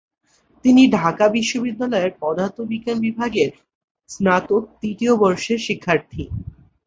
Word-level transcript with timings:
তিনি 0.65 0.81
ঢাকা 0.97 1.25
বিশ্ববিদ্যালয়ের 1.29 2.11
পদার্থবিজ্ঞান 2.19 2.97
বিভাগের 2.99 3.49
স্নাতক 4.09 4.63
তৃতীয় 4.81 5.13
বর্ষের 5.15 5.59
শিক্ষার্থী। 5.59 6.23